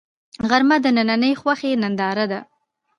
غرمه 0.49 0.77
د 0.81 0.81
دنننۍ 0.97 1.33
خوښۍ 1.41 1.71
ننداره 1.81 2.25
ده 2.31 2.39